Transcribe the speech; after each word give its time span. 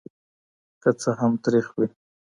که 0.81 0.89
څه 1.01 1.09
هم 1.19 1.31
تریخ 1.43 1.67
وي. 1.77 1.87